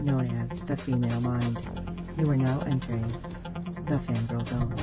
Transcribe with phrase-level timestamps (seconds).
[0.00, 1.58] known as the female mind.
[2.18, 3.06] You are now entering
[3.86, 4.74] the fangirl zone.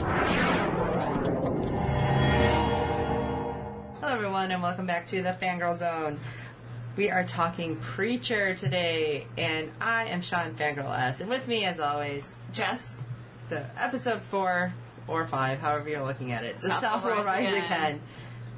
[4.01, 6.19] Hello, everyone, and welcome back to the Fangirl Zone.
[6.95, 11.21] We are talking Preacher today, and I am Sean Fangirl S.
[11.21, 13.01] And with me, as always, Jess.
[13.49, 14.73] so episode four
[15.07, 16.59] or five, however you're looking at it.
[16.59, 17.65] The South South will will rise rise again.
[17.65, 18.01] again.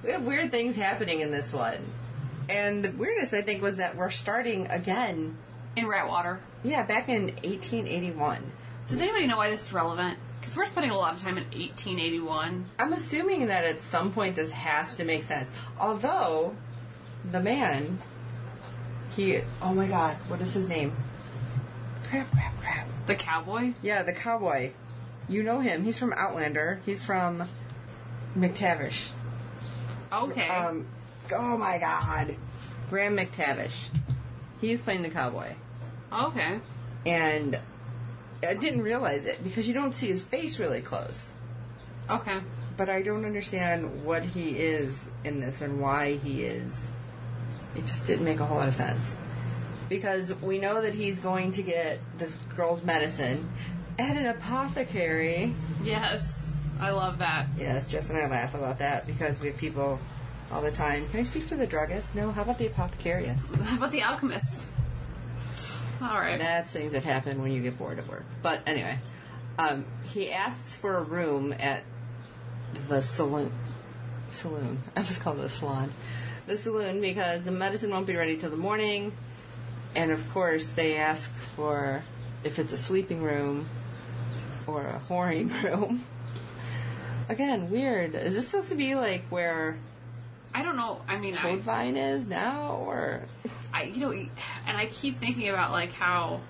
[0.04, 1.86] We have weird things happening in this one.
[2.50, 5.38] And the weirdest, I think, was that we're starting again.
[5.78, 6.40] In Ratwater.
[6.64, 8.52] Yeah, back in 1881.
[8.88, 10.18] Does anybody know why this is relevant?
[10.40, 12.66] Because we're spending a lot of time in 1881.
[12.80, 15.52] I'm assuming that at some point this has to make sense.
[15.80, 16.56] Although,
[17.30, 18.00] the man,
[19.16, 20.96] he, oh my god, what is his name?
[22.10, 22.88] Crap, crap, crap.
[23.06, 23.74] The cowboy?
[23.84, 24.72] Yeah, the cowboy.
[25.30, 25.84] You know him.
[25.84, 26.82] He's from Outlander.
[26.88, 27.48] He's from
[28.36, 29.10] McTavish.
[30.12, 30.48] Okay.
[30.48, 30.88] Um,
[31.32, 32.36] oh my god.
[32.90, 33.90] Graham McTavish.
[34.60, 35.54] He's playing the cowboy.
[36.12, 36.60] Oh, okay.
[37.06, 37.60] And
[38.48, 41.30] I didn't realize it because you don't see his face really close.
[42.10, 42.40] Okay.
[42.76, 46.90] But I don't understand what he is in this and why he is.
[47.76, 49.16] It just didn't make a whole lot of sense.
[49.90, 53.50] Because we know that he's going to get this girl's medicine
[53.98, 55.54] at an apothecary.
[55.84, 56.46] Yes.
[56.80, 57.48] I love that.
[57.58, 60.00] Yes, Jess and I laugh about that because we have people
[60.52, 61.08] all the time.
[61.10, 62.14] Can I speak to the druggist?
[62.14, 63.54] No, how about the apothecarius?
[63.64, 64.70] How about the alchemist?
[66.02, 66.40] All right.
[66.40, 68.26] That's things that happen when you get bored at work.
[68.42, 69.00] But anyway,
[69.58, 71.84] um, he asks for a room at
[72.88, 73.52] the saloon.
[74.32, 74.80] Saloon.
[74.96, 75.94] I just call it a salon.
[76.46, 79.12] The saloon because the medicine won't be ready till the morning.
[79.96, 82.04] And of course, they ask for
[82.44, 83.68] if it's a sleeping room
[84.68, 86.06] or a whoring room.
[87.30, 88.16] Again, weird.
[88.16, 89.78] Is this supposed to be like where
[90.58, 91.00] I don't know.
[91.08, 93.22] I mean, I, Toadvine is now, or
[93.72, 96.42] I, you know, and I keep thinking about like how,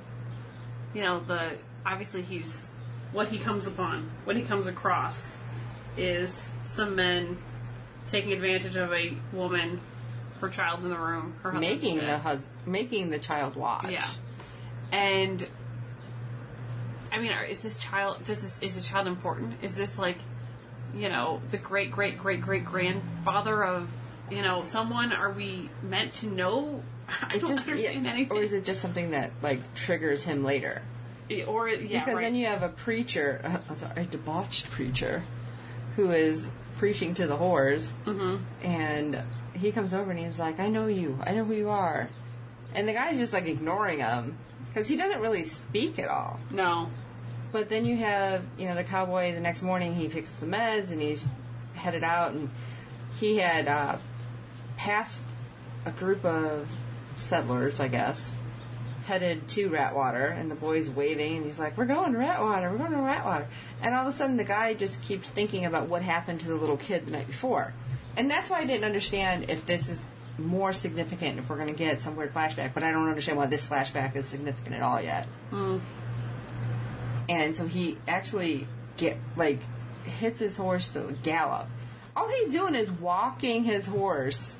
[0.94, 2.72] you know, the obviously he's
[3.12, 5.42] what he comes upon, what he comes across,
[5.98, 7.38] is some men
[8.08, 9.82] taking advantage of a woman.
[10.40, 11.36] Her child's in the room.
[11.42, 13.90] Her making the hus- making the child watch?
[13.90, 14.08] Yeah.
[14.90, 15.46] And
[17.12, 18.24] I mean, is this child?
[18.24, 19.56] Does this is this child important?
[19.62, 20.20] Is this like,
[20.96, 23.90] you know, the great great great great grandfather of
[24.30, 25.12] you know someone?
[25.14, 26.82] Are we meant to know?
[27.22, 28.38] I It don't just- understand yeah, anything.
[28.38, 30.82] Or is it just something that like triggers him later?
[31.46, 32.22] Or yeah, because right.
[32.22, 35.24] then you have a preacher, uh, I'm sorry, a debauched preacher,
[35.98, 38.40] who is preaching to the whores, Mhm.
[38.64, 39.22] and
[39.54, 42.08] he comes over and he's like, "I know you, I know who you are,"
[42.76, 46.40] and the guy's just like ignoring him because he doesn't really speak at all.
[46.52, 46.90] no.
[47.52, 49.34] But then you have, you know, the cowboy.
[49.34, 51.26] The next morning, he picks up the meds and he's
[51.76, 52.50] headed out, and
[53.20, 53.98] he had uh,
[54.78, 55.24] passed
[55.86, 56.68] a group of
[57.18, 58.34] settlers, I guess,
[59.06, 62.72] headed to Ratwater, and the boy's waving, and he's like, "We're going to Ratwater.
[62.72, 63.46] We're going to Ratwater."
[63.82, 66.56] And all of a sudden, the guy just keeps thinking about what happened to the
[66.56, 67.74] little kid the night before,
[68.16, 70.06] and that's why I didn't understand if this is
[70.38, 72.74] more significant if we're going to get some weird flashback.
[72.74, 75.80] But I don't understand why this flashback is significant at all yet mm.
[77.28, 78.68] and so he actually
[78.98, 79.60] get like
[80.04, 81.68] hits his horse to gallop.
[82.16, 84.56] All he's doing is walking his horse.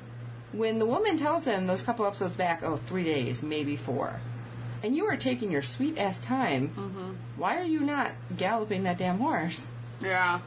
[0.52, 4.20] When the woman tells him those couple episodes back, oh, three days, maybe four,
[4.82, 7.12] and you are taking your sweet ass time, mm-hmm.
[7.36, 9.66] why are you not galloping that damn horse?
[10.00, 10.40] Yeah.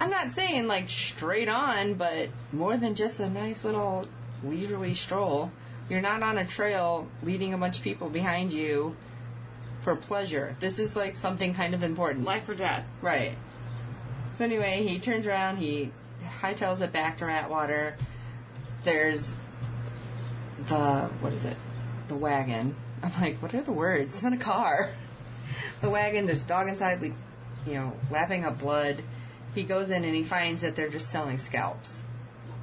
[0.00, 4.06] I'm not saying like straight on, but more than just a nice little
[4.42, 5.52] leisurely stroll.
[5.88, 8.96] You're not on a trail leading a bunch of people behind you
[9.82, 10.56] for pleasure.
[10.60, 12.24] This is like something kind of important.
[12.24, 12.84] Life or death.
[13.02, 13.36] Right.
[14.38, 15.92] So anyway, he turns around, he
[16.40, 17.94] hightails it back to Ratwater.
[18.84, 19.32] There's
[20.66, 21.56] the what is it?
[22.08, 22.76] The wagon.
[23.02, 24.14] I'm like, what are the words?
[24.14, 24.92] It's not a car.
[25.80, 26.24] The wagon.
[26.24, 27.12] There's a dog inside, like,
[27.66, 29.02] you know, lapping up blood.
[29.54, 32.00] He goes in and he finds that they're just selling scalps.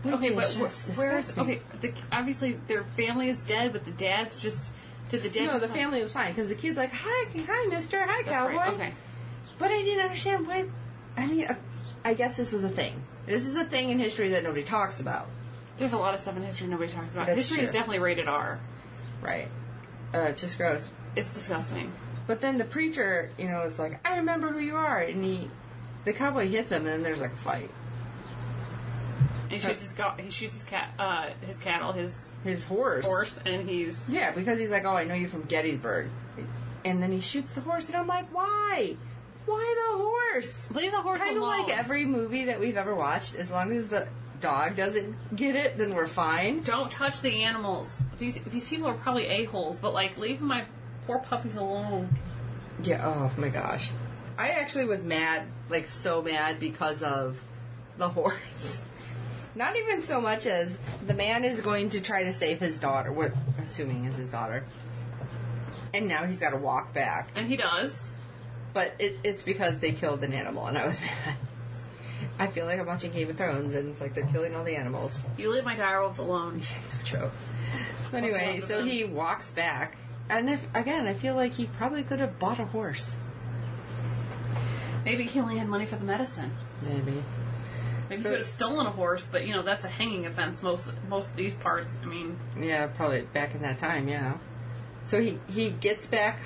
[0.01, 1.44] Which okay, is but just wh- where's disgusting.
[1.44, 1.62] okay?
[1.81, 4.73] The, obviously, their family is dead, but the dad's just
[5.09, 5.45] to the dad?
[5.45, 8.56] No, the family was fine because the kid's like, "Hi, hi, Mister, hi, That's cowboy."
[8.56, 8.73] right.
[8.73, 8.94] Okay.
[9.59, 10.65] But I didn't understand what.
[11.15, 11.56] I mean, uh,
[12.03, 13.03] I guess this was a thing.
[13.27, 15.27] This is a thing in history that nobody talks about.
[15.81, 17.25] There's a lot of stuff in history nobody talks about.
[17.25, 18.60] That's history is definitely rated R.
[19.19, 19.48] Right.
[20.13, 20.92] Uh, just gross.
[21.16, 21.92] It's disgusting.
[22.28, 25.00] But then the preacher, you know, is like, I remember who you are.
[25.00, 25.50] And he,
[26.06, 27.72] the cowboy hits him, and then there's like a fight.
[29.44, 33.04] And he shoots his go- he shoots his cat uh, his cattle his His horse.
[33.04, 36.10] horse and he's Yeah, because he's like, oh, I know you from Gettysburg.
[36.86, 38.95] And then he shoots the horse, and I'm like, why?
[39.48, 40.69] Why the horse?
[40.72, 41.63] leave the horse Kind of alone.
[41.68, 43.33] like every movie that we've ever watched.
[43.36, 44.07] As long as the
[44.41, 46.61] dog doesn't get it, then we're fine.
[46.61, 48.01] Don't touch the animals.
[48.17, 50.65] These these people are probably a holes, but like leave my
[51.07, 52.09] poor puppies alone.
[52.83, 53.05] Yeah.
[53.07, 53.91] Oh my gosh.
[54.38, 57.41] I actually was mad, like so mad because of
[57.97, 58.83] the horse.
[59.53, 63.11] Not even so much as the man is going to try to save his daughter,
[63.11, 64.63] what assuming is his daughter.
[65.94, 67.29] And now he's got to walk back.
[67.35, 68.13] And he does.
[68.73, 71.35] But it, it's because they killed an animal, and I was mad.
[72.39, 74.75] I feel like I'm watching Game of Thrones, and it's like they're killing all the
[74.75, 75.19] animals.
[75.38, 76.62] You leave my direwolves alone.
[76.97, 77.33] no joke.
[78.09, 79.97] So anyway, so he walks back,
[80.29, 83.15] and if, again, I feel like he probably could have bought a horse.
[85.06, 86.51] Maybe he only had money for the medicine.
[86.81, 87.23] Maybe.
[88.09, 90.62] Maybe So- he could have stolen a horse, but you know that's a hanging offense.
[90.62, 91.97] Most most of these parts.
[92.01, 94.33] I mean, Yeah, probably back in that time, yeah.
[95.07, 96.39] So he he gets back,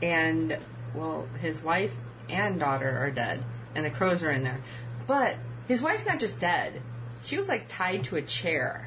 [0.00, 0.58] and
[0.94, 1.94] well, his wife
[2.30, 3.42] and daughter are dead,
[3.74, 4.60] and the crows are in there.
[5.08, 5.34] But
[5.66, 6.80] his wife's not just dead;
[7.24, 8.86] she was like tied to a chair.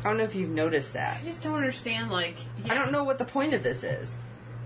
[0.00, 1.18] I don't know if you've noticed that.
[1.20, 2.10] I just don't understand.
[2.10, 4.16] Like, yeah, I don't know what the point of this is,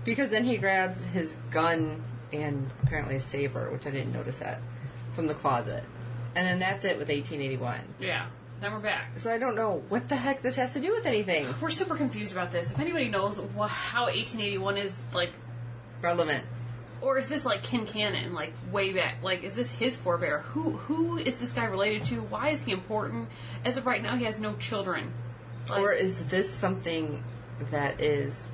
[0.05, 2.01] because then he grabs his gun
[2.33, 4.61] and apparently a saber, which I didn't notice that,
[5.13, 5.83] from the closet,
[6.35, 7.81] and then that's it with 1881.
[7.99, 8.27] Yeah.
[8.61, 9.19] Then we're back.
[9.19, 11.95] So I don't know what the heck this has to do with anything We're super
[11.95, 12.71] confused about this.
[12.71, 15.31] If anybody knows wha- how 1881 is like,
[16.01, 16.45] relevant.
[17.05, 19.21] Or is this like Quincannon, like way back?
[19.21, 20.41] Like, is this his forebear?
[20.41, 22.21] Who who is this guy related to?
[22.21, 23.29] Why is he important?
[23.63, 25.13] As of right now, he has no children.
[25.69, 27.23] Like, or is this something
[27.71, 28.47] that is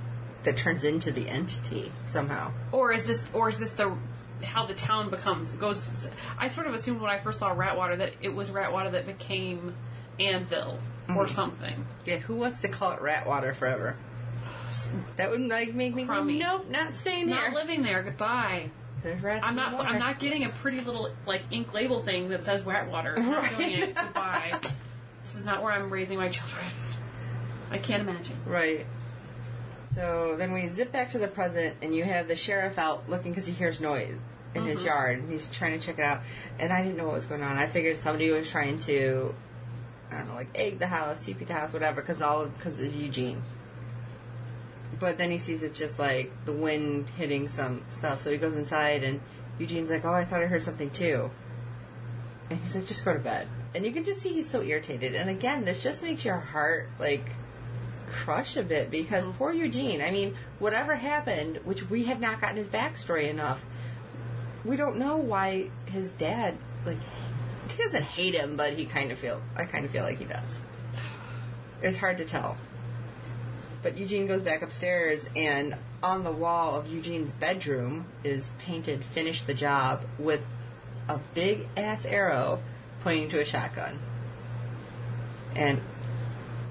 [0.44, 2.52] that turns into the entity somehow?
[2.72, 3.96] or is this or is this the
[4.44, 6.10] how the town becomes goes
[6.40, 9.76] i sort of assumed when i first saw ratwater that it was ratwater that became
[10.20, 10.78] Annville
[11.10, 11.28] or mm-hmm.
[11.28, 13.96] something Yeah, who wants to call it Ratwater forever?
[15.18, 16.40] That would like make me go, Crummy.
[16.40, 17.36] nope, not staying there.
[17.36, 17.56] not here.
[17.56, 18.70] living there goodbye
[19.04, 19.44] There's rats.
[19.44, 19.90] i'm in not the water.
[19.90, 23.58] i'm not getting a pretty little like ink label thing that says ratwater i'm not
[23.58, 24.60] doing it goodbye
[25.24, 26.64] this is not where i'm raising my children
[27.70, 28.86] i can't imagine Right.
[29.96, 33.32] So then we zip back to the present, and you have the sheriff out looking
[33.32, 34.18] because he hears noise
[34.56, 34.88] in his mm-hmm.
[34.88, 36.22] yard, and he's trying to check it out.
[36.60, 37.58] And I didn't know what was going on.
[37.58, 39.36] I figured somebody was trying to,
[40.10, 42.96] I don't know, like egg the house, TP the house, whatever, because all because of
[42.96, 43.42] Eugene.
[45.02, 48.56] But then he sees it's just like the wind hitting some stuff, so he goes
[48.56, 49.20] inside, and
[49.58, 51.32] Eugene's like, "Oh, I thought I heard something too."
[52.52, 55.16] And he's like, "Just go to bed." And you can just see he's so irritated.
[55.16, 57.26] And again, this just makes your heart like
[58.12, 59.38] crush a bit because mm-hmm.
[59.38, 60.04] poor Eugene.
[60.04, 63.64] I mean, whatever happened, which we have not gotten his backstory enough,
[64.64, 67.00] we don't know why his dad like
[67.70, 70.26] he doesn't hate him, but he kind of feel I kind of feel like he
[70.26, 70.60] does.
[71.82, 72.56] It's hard to tell.
[73.82, 79.44] But Eugene goes back upstairs, and on the wall of Eugene's bedroom is painted "Finish
[79.44, 80.46] the job" with
[81.08, 82.62] a big ass arrow
[83.02, 84.00] pointing to a shotgun.
[85.56, 85.82] And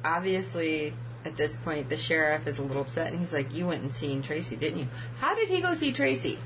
[0.05, 3.83] obviously, at this point, the sheriff is a little upset, and he's like, "You went
[3.83, 4.89] and seen Tracy, didn't you?
[5.19, 6.39] How did he go see Tracy?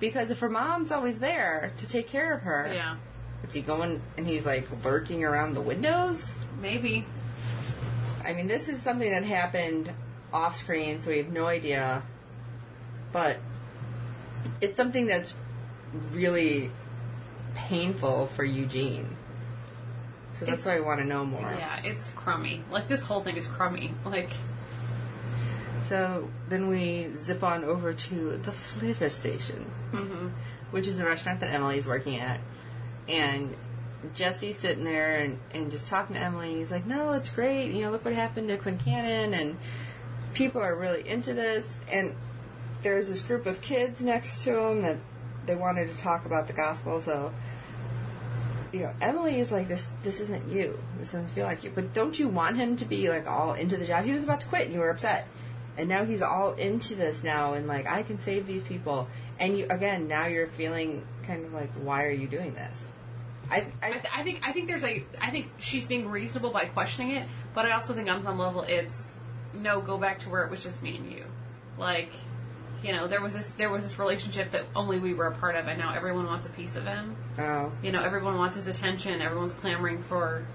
[0.00, 2.96] Because if her mom's always there to take care of her, yeah
[3.46, 6.38] is he going and he's like lurking around the windows?
[6.60, 7.04] maybe
[8.26, 9.92] I mean, this is something that happened
[10.32, 12.02] off screen, so we have no idea.
[13.12, 13.38] But
[14.60, 15.34] it's something that's
[16.12, 16.70] really
[17.54, 19.16] painful for Eugene.
[20.32, 21.50] So that's It's- why I want to know more.
[21.58, 24.30] yeah it's crummy like this whole thing is crummy like
[25.84, 30.28] So then we zip on over to the Flavor Station, mm-hmm.
[30.72, 32.40] which is a restaurant that Emily's working at.
[33.08, 33.54] And
[34.14, 36.54] Jesse's sitting there and, and just talking to Emily.
[36.56, 37.72] He's like, no, it's great.
[37.72, 39.32] You know, look what happened to Quincannon.
[39.32, 39.56] And
[40.34, 41.80] people are really into this.
[41.90, 42.14] And
[42.82, 44.98] there's this group of kids next to him that
[45.46, 47.00] they wanted to talk about the gospel.
[47.00, 47.32] So,
[48.72, 50.78] you know, Emily is like, this This isn't you.
[50.98, 51.72] This doesn't feel like you.
[51.74, 54.04] But don't you want him to be, like, all into the job?
[54.04, 55.26] He was about to quit and you were upset
[55.78, 59.56] and now he's all into this now and like i can save these people and
[59.58, 62.90] you again now you're feeling kind of like why are you doing this
[63.50, 66.50] i, I, I, th- I think I think there's a I think she's being reasonable
[66.50, 69.12] by questioning it, but I also think on some level it's
[69.54, 71.24] no, go back to where it was just me and you.
[71.78, 72.12] Like,
[72.82, 75.56] you know, there was this there was this relationship that only we were a part
[75.56, 77.16] of, and now everyone wants a piece of him.
[77.38, 79.20] oh You know, everyone wants his attention.
[79.22, 80.46] Everyone's clamoring for,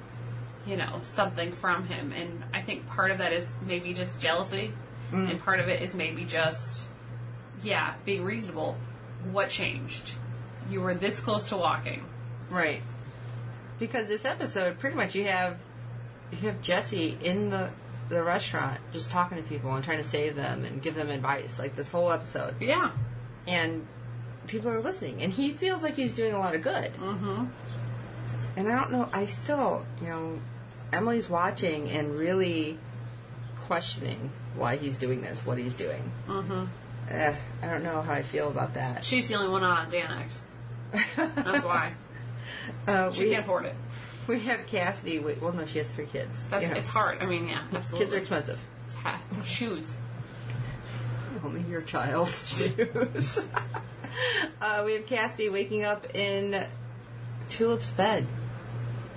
[0.65, 4.73] you know, something from him, and I think part of that is maybe just jealousy.
[5.11, 5.29] Mm.
[5.29, 6.87] and part of it is maybe just,
[7.63, 8.77] yeah, being reasonable.
[9.29, 10.13] What changed?
[10.69, 12.05] You were this close to walking.
[12.51, 12.81] Right.
[13.79, 15.57] Because this episode, pretty much, you have
[16.31, 17.69] you have Jesse in the
[18.09, 21.57] the restaurant just talking to people and trying to save them and give them advice,
[21.57, 22.91] like this whole episode, Yeah.
[23.47, 23.87] and
[24.47, 26.93] people are listening, and he feels like he's doing a lot of good.
[26.95, 27.45] Mm-hmm.
[28.57, 29.09] And I don't know.
[29.13, 30.39] I still, you know,
[30.91, 32.77] Emily's watching and really
[33.65, 36.11] questioning why he's doing this, what he's doing.
[36.27, 36.65] Mm-hmm.
[37.09, 39.05] Eh, I don't know how I feel about that.
[39.05, 40.39] She's the only one on Xanax.
[41.15, 41.93] That's why.
[42.87, 43.75] Uh, She we, can't afford it.
[44.27, 45.19] we have Cassidy.
[45.19, 46.47] Wait, well, no, she has three kids.
[46.49, 47.21] That's know, it's hard.
[47.21, 48.05] I mean, yeah, absolutely.
[48.05, 48.59] kids are expensive.
[48.87, 49.95] It's ha- shoes.
[51.43, 53.39] Only your child shoes.
[54.61, 56.65] uh, we have Cassidy waking up in
[57.49, 58.27] Tulip's bed,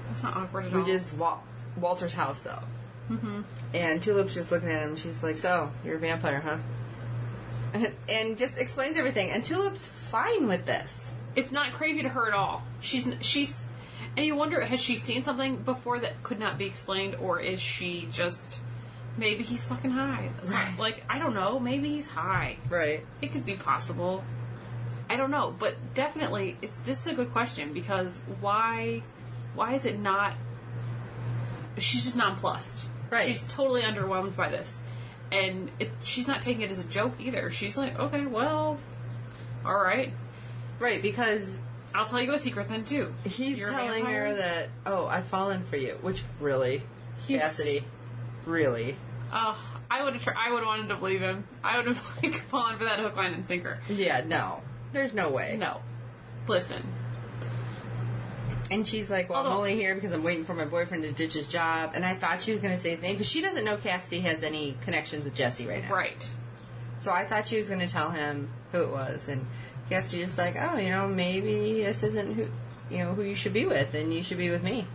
[0.08, 0.80] That's not awkward at all.
[0.80, 1.38] which is Wa-
[1.76, 2.62] Walter's house, though.
[3.10, 3.42] Mm-hmm.
[3.74, 4.96] And Tulip's just looking at him.
[4.96, 9.30] She's like, "So, you're a vampire, huh?" And just explains everything.
[9.30, 11.10] And Tulip's fine with this.
[11.36, 12.62] It's not crazy to her at all.
[12.80, 13.62] She's she's,
[14.16, 17.60] and you wonder has she seen something before that could not be explained, or is
[17.60, 18.60] she just
[19.16, 20.30] maybe he's fucking high?
[20.42, 20.78] So, Right.
[20.78, 21.58] Like I don't know.
[21.58, 22.58] Maybe he's high.
[22.68, 23.04] Right.
[23.20, 24.24] It could be possible.
[25.08, 29.02] I don't know, but definitely it's this is a good question because why
[29.54, 30.34] why is it not
[31.78, 32.86] she's just nonplussed.
[33.10, 33.28] Right.
[33.28, 34.80] She's totally underwhelmed by this.
[35.32, 37.50] And it, she's not taking it as a joke either.
[37.50, 38.78] She's like, okay, well,
[39.64, 40.12] all right.
[40.78, 41.54] Right, because
[41.94, 43.14] I'll tell you a secret then too.
[43.24, 44.26] he's You're a telling vampire?
[44.28, 46.82] her that, "Oh, I've fallen for you," which really,
[47.26, 47.84] He's- Cassidy,
[48.46, 48.96] really,
[49.32, 49.58] Oh,
[49.90, 50.22] I would have.
[50.22, 51.44] Tr- I would have wanted to believe him.
[51.62, 53.80] I would have like fallen for that hook, line, and sinker.
[53.88, 54.60] yeah, no,
[54.92, 55.56] there's no way.
[55.58, 55.80] No,
[56.48, 56.82] listen.
[58.70, 61.12] And she's like, "Well, I'm Although- only here because I'm waiting for my boyfriend to
[61.12, 63.40] ditch his job." And I thought she was going to say his name because she
[63.42, 65.94] doesn't know Cassidy has any connections with Jesse right now.
[65.94, 66.28] Right.
[67.00, 69.46] So I thought she was going to tell him who it was, and
[69.88, 72.48] Cassidy's just like, "Oh, you know, maybe this isn't who,
[72.90, 74.86] you know, who you should be with, and you should be with me."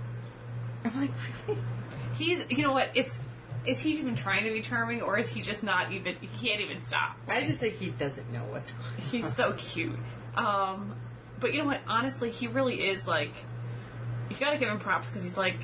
[0.83, 1.11] I'm like,
[1.47, 1.59] really?
[2.17, 2.45] He's.
[2.49, 2.89] You know what?
[2.95, 3.19] It's.
[3.65, 6.15] Is he even trying to be charming, or is he just not even?
[6.21, 7.17] He can't even stop.
[7.27, 9.01] I just think he doesn't know what's going on.
[9.11, 9.97] He's so cute.
[10.35, 10.95] Um,
[11.39, 11.81] but you know what?
[11.87, 13.33] Honestly, he really is like.
[14.29, 15.57] You gotta give him props because he's like,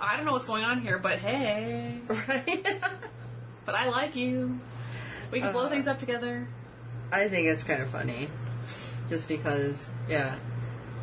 [0.00, 2.76] I don't know what's going on here, but hey, right?
[3.64, 4.58] but I like you.
[5.30, 6.46] We can blow Uh, things up together.
[7.12, 8.28] I think it's kind of funny,
[9.14, 10.36] just because, yeah.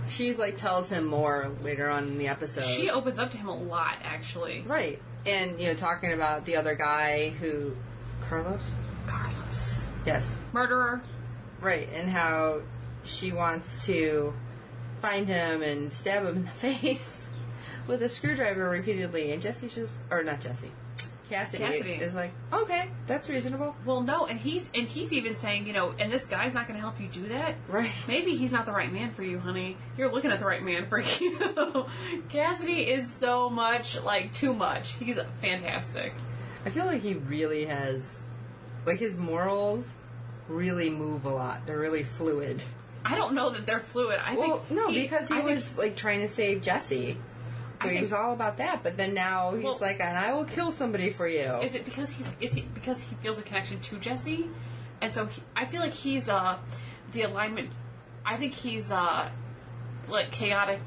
[0.08, 2.64] She's like tells him more later on in the episode.
[2.66, 4.64] She opens up to him a lot, actually.
[4.68, 7.76] right, and you know, talking about the other guy who,
[8.22, 8.64] Carlos.
[9.08, 11.02] Carlos, Yes, murderer.
[11.62, 12.62] right, and how
[13.04, 14.34] she wants to
[15.02, 17.30] find him and stab him in the face
[17.88, 20.72] with a screwdriver repeatedly, and Jesse's just, or not Jesse,
[21.32, 21.92] Cassidy, Cassidy.
[21.94, 25.94] is like, okay, that's reasonable, Well, no, and he's and he's even saying, you know,
[25.98, 27.56] and this guy's not going to help you do that.
[27.68, 27.90] right?
[28.08, 29.78] Maybe he's not the right man for you, honey.
[29.98, 31.86] You're looking at the right man for you.
[32.30, 34.94] Cassidy is so much like too much.
[34.96, 36.14] He's fantastic.
[36.66, 38.20] I feel like he really has,
[38.86, 39.92] like his morals
[40.48, 41.66] really move a lot.
[41.66, 42.62] They're really fluid.
[43.04, 44.20] I don't know that they're fluid.
[44.24, 47.18] I well, think no, because he I think- was like trying to save Jesse.
[47.82, 50.18] So I he think- was all about that, but then now he's Well- like, and
[50.18, 51.60] I will kill somebody for you.
[51.62, 54.48] Is it because he's is he because he feels a connection to Jesse,
[55.02, 56.58] and so he, I feel like he's uh
[57.12, 57.70] the alignment.
[58.26, 59.30] I think he's uh
[60.08, 60.82] like chaotic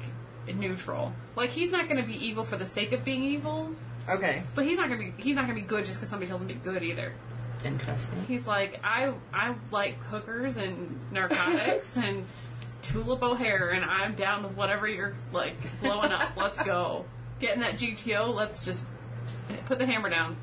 [0.47, 1.13] and neutral.
[1.35, 3.71] Like he's not going to be evil for the sake of being evil,
[4.07, 6.09] okay, but he's not going to be he's not going to be good just because
[6.09, 7.13] somebody tells him to be good either.
[7.63, 8.23] interesting.
[8.27, 12.25] He's like I I like hookers and narcotics and
[12.91, 16.29] Tulip O'Hare, and I'm down with whatever you're like blowing up.
[16.37, 17.05] Let's go.
[17.39, 18.33] Getting that GTO.
[18.33, 18.83] Let's just
[19.65, 20.37] put the hammer down.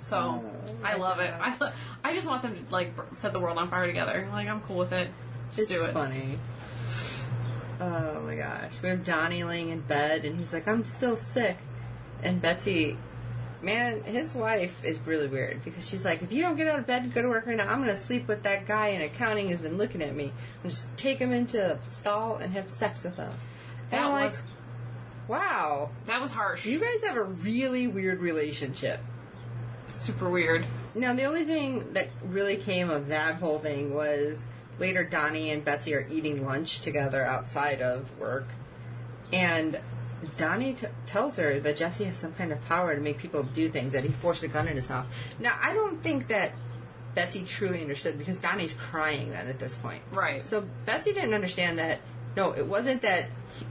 [0.00, 0.50] So Oh,
[0.84, 1.32] I love it.
[1.38, 1.70] I, lo-
[2.02, 4.28] I just want them to like set the world on fire together.
[4.32, 5.08] Like I'm cool with it.
[5.56, 5.92] Just it's do it.
[5.92, 6.38] funny.
[7.80, 11.56] Oh my gosh, we have Johnny laying in bed, and he's like, "I'm still sick,"
[12.22, 12.96] and Betsy.
[13.64, 16.86] Man, his wife is really weird because she's like, if you don't get out of
[16.86, 19.48] bed and go to work right now, I'm gonna sleep with that guy in accounting
[19.48, 23.04] who's been looking at me and just take him into the stall and have sex
[23.04, 23.30] with him.
[23.90, 24.42] And That I'm like, was
[25.28, 26.66] wow, that was harsh.
[26.66, 29.00] you guys have a really weird relationship.
[29.88, 30.66] Super weird.
[30.94, 34.46] Now, the only thing that really came of that whole thing was
[34.78, 38.46] later Donnie and Betsy are eating lunch together outside of work.
[39.32, 39.80] And
[40.36, 43.68] Donnie t- tells her that Jesse has some kind of power to make people do
[43.68, 45.06] things, that he forced a gun in his mouth.
[45.38, 46.52] Now, I don't think that
[47.14, 50.02] Betsy truly understood because Donnie's crying then at this point.
[50.12, 50.46] Right.
[50.46, 52.00] So Betsy didn't understand that.
[52.36, 53.28] No, it wasn't that
[53.58, 53.66] he-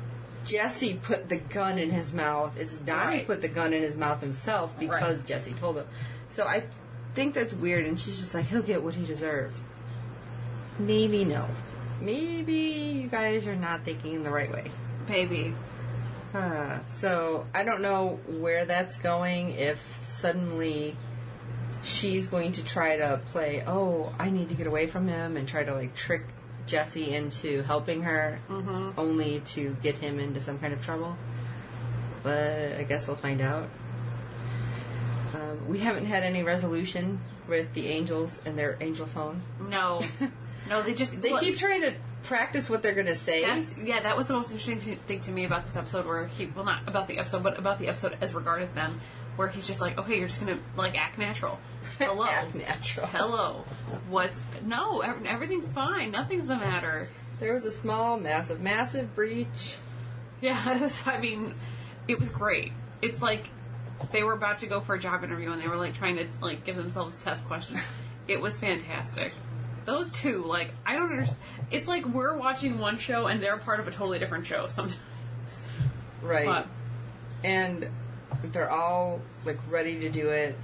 [0.45, 2.57] Jesse put the gun in his mouth.
[2.59, 3.27] It's Donnie Right.
[3.27, 5.25] put the gun in his mouth himself because Right.
[5.25, 5.85] Jesse told him.
[6.29, 6.63] So I,
[7.15, 9.61] think that's weird, and she's just like, he'll get what he deserves.
[10.79, 11.47] Maybe no.
[12.01, 14.71] Maybe you guys are not thinking the right way.
[15.07, 15.53] Baby.
[16.33, 19.51] Uh, so I don't know where that's going.
[19.51, 20.95] If suddenly
[21.83, 25.47] she's going to try to play, oh, I need to get away from him, and
[25.47, 26.23] try to like trick
[26.65, 28.39] Jesse into helping her,
[28.97, 31.15] only to get him into some kind of trouble.
[32.23, 33.69] But I guess we'll find out.
[35.33, 39.41] Um, we haven't had any resolution with the angels and their angel phone.
[39.69, 40.01] No.
[40.69, 41.93] No, they just They look, keep trying to
[42.23, 43.43] practice what they're going to say.
[43.43, 44.01] That's yeah.
[44.01, 46.65] That was the most interesting th- thing to me about this episode, where he well
[46.65, 48.99] not about the episode, but about the episode as regarded them,
[49.35, 51.59] where he's just like, okay, you're just gonna like act natural.
[51.99, 53.07] Hello, Act natural.
[53.07, 53.65] hello.
[54.09, 55.01] What's no?
[55.01, 56.11] Everything's fine.
[56.11, 57.07] Nothing's the matter.
[57.39, 59.75] There was a small, massive, massive breach.
[60.41, 61.53] Yeah, it was, I mean,
[62.07, 62.71] it was great.
[63.01, 63.49] It's like
[64.11, 66.27] they were about to go for a job interview and they were like trying to
[66.41, 67.79] like give themselves test questions.
[68.27, 69.33] It was fantastic.
[69.85, 71.39] Those two, like, I don't understand.
[71.71, 74.99] It's like we're watching one show and they're part of a totally different show sometimes.
[76.21, 76.45] Right.
[76.45, 76.67] But
[77.43, 77.87] and
[78.51, 80.55] they're all like ready to do it.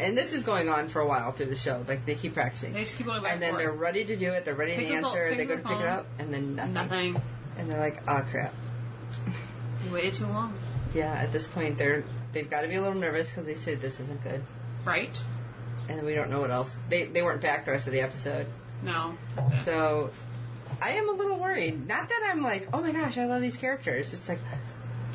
[0.00, 1.84] And this is going on for a while through the show.
[1.86, 2.72] Like they keep practicing.
[2.72, 4.44] they just keep going back and then they're ready to do it.
[4.44, 5.34] They're ready to answer.
[5.36, 6.74] They go to pick it up, and then nothing.
[6.74, 7.22] Nothing.
[7.56, 8.52] And they're like, "Oh crap!"
[9.84, 10.54] You waited too long,
[10.94, 11.12] Yeah.
[11.12, 12.02] At this point, they're
[12.32, 14.42] they've got to be a little nervous because they said this isn't good,
[14.84, 15.22] right?
[15.88, 16.78] and we don't know what else.
[16.88, 18.46] They they weren't back the rest of the episode,
[18.84, 19.16] No.
[19.62, 20.10] So
[20.82, 21.86] I am a little worried.
[21.88, 24.40] Not that I'm like, "Oh my gosh, I love these characters." It's like,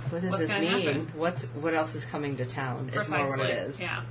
[0.09, 0.85] what does What's this gonna mean?
[0.85, 1.11] happen?
[1.15, 2.89] What's what else is coming to town?
[2.93, 3.79] Is more what it is.
[3.79, 4.03] Yeah.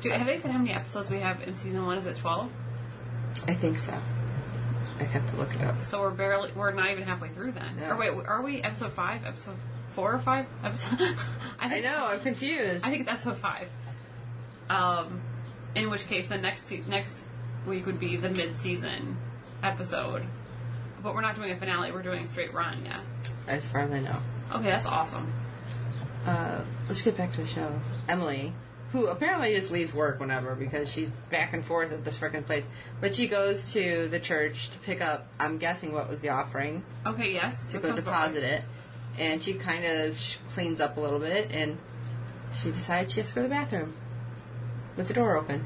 [0.00, 1.98] Do, have they said how many episodes we have in season one?
[1.98, 2.50] Is it twelve?
[3.46, 4.00] I think so.
[5.00, 5.82] I'd have to look it up.
[5.82, 7.76] So we're barely, we're not even halfway through then.
[7.78, 7.90] No.
[7.90, 9.24] Or wait, are we episode five?
[9.24, 9.56] Episode
[9.94, 10.46] four or five?
[10.64, 11.00] Episode.
[11.00, 12.06] I, I think know.
[12.10, 12.84] I'm confused.
[12.84, 13.68] I think it's episode five.
[14.70, 15.20] Um,
[15.74, 17.24] in which case, the next se- next
[17.68, 19.16] week would be the mid-season
[19.62, 20.24] episode.
[21.02, 21.92] But we're not doing a finale.
[21.92, 22.84] We're doing a straight run.
[22.84, 23.00] Yeah.
[23.46, 24.16] as far as I know.
[24.52, 25.32] Okay, that's awesome.
[26.26, 27.80] Uh, let's get back to the show.
[28.08, 28.52] Emily,
[28.92, 32.66] who apparently just leaves work whenever because she's back and forth at this freaking place,
[33.00, 35.28] but she goes to the church to pick up.
[35.38, 37.32] I'm guessing what was the offering Okay.
[37.32, 37.66] Yes.
[37.68, 38.52] to that go sounds about deposit right.
[38.54, 38.64] it,
[39.18, 41.78] and she kind of sh- cleans up a little bit, and
[42.54, 43.94] she decides she has to go to the bathroom
[44.96, 45.64] with the door open.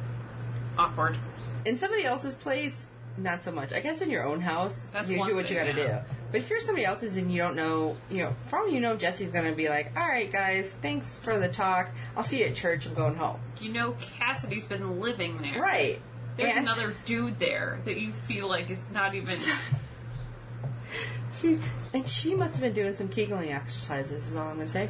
[0.76, 1.16] Awkward.
[1.64, 3.72] In somebody else's place, not so much.
[3.72, 5.98] I guess in your own house, That's you do what you got to yeah.
[6.00, 6.04] do.
[6.30, 8.96] But if you're somebody else's and you don't know, you know, for all you know,
[8.96, 11.90] Jesse's going to be like, "All right, guys, thanks for the talk.
[12.16, 12.86] I'll see you at church.
[12.86, 15.60] I'm going home." You know, Cassidy's been living there.
[15.60, 16.00] Right.
[16.36, 19.36] There's And another dude there that you feel like is not even.
[21.40, 21.58] She's
[21.92, 24.26] and she must have been doing some kegling exercises.
[24.28, 24.88] Is all I'm going to say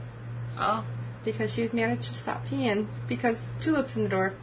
[0.59, 0.85] Oh,
[1.25, 4.35] because she's managed to stop peeing because Tulip's in the door.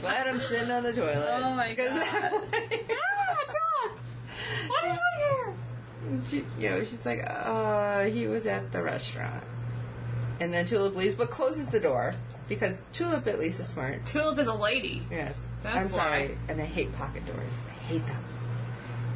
[0.00, 1.40] Glad I'm sitting on the toilet.
[1.42, 2.32] Oh my God.
[2.52, 3.90] Like, ah,
[4.66, 5.54] what are you doing here?
[6.30, 9.44] She, you know, she's like, uh, he was at the restaurant.
[10.38, 12.14] And then Tulip leaves, but closes the door
[12.48, 14.04] because Tulip at least is smart.
[14.04, 15.02] Tulip is a lady.
[15.10, 15.36] Yes.
[15.62, 16.28] That's I'm sorry.
[16.28, 16.36] why.
[16.48, 17.52] And I hate pocket doors.
[17.68, 18.22] I hate them.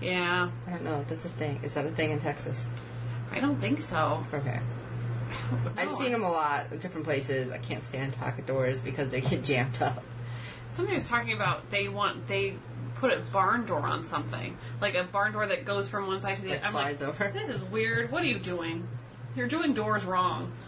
[0.00, 1.60] Yeah, I don't know that's a thing.
[1.62, 2.66] Is that a thing in Texas?
[3.32, 4.24] I don't think so.
[4.34, 4.60] Okay.
[5.76, 7.52] I've seen them a lot in different places.
[7.52, 10.02] I can't stand pocket doors because they get jammed up.
[10.70, 12.56] Somebody was talking about they want they
[12.96, 16.36] put a barn door on something like a barn door that goes from one side
[16.36, 16.66] to the Like other.
[16.66, 17.30] I'm slides like, over.
[17.32, 18.10] This is weird.
[18.10, 18.86] What are you doing?
[19.36, 20.52] You're doing doors wrong.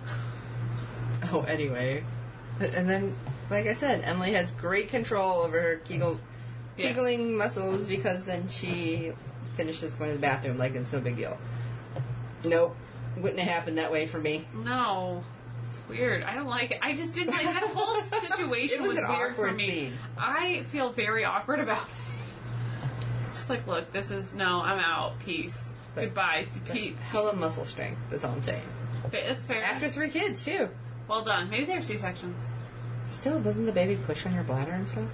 [1.32, 2.04] Oh, anyway.
[2.60, 3.16] And then,
[3.48, 6.18] like I said, Emily has great control over her kegel,
[6.76, 6.88] Yeah.
[6.92, 9.12] kegling muscles because then she
[9.54, 11.38] finishes going to the bathroom like it's no big deal.
[12.44, 12.76] Nope.
[13.16, 14.44] Wouldn't have happened that way for me.
[14.54, 15.22] No.
[15.70, 16.22] It's weird.
[16.22, 16.78] I don't like it.
[16.82, 19.66] I just didn't like that whole situation It was was, an weird for awkward me.
[19.66, 19.92] scene.
[20.18, 21.88] I feel very awkward about it.
[23.34, 25.18] Just like, look, this is no, I'm out.
[25.20, 25.68] Peace.
[25.94, 26.46] But- Goodbye.
[26.70, 26.96] Pete.
[26.96, 28.62] Hella muscle strength, that's all I'm saying.
[29.12, 29.62] It's fair.
[29.62, 30.68] After three kids, too.
[31.08, 31.50] well done.
[31.50, 32.46] Maybe they're C sections.
[33.08, 35.04] Still, doesn't the baby push on your bladder and stuff?